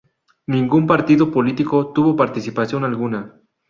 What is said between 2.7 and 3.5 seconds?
alguna.